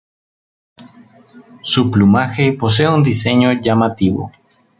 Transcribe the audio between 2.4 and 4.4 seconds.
posee un diseño llamativo.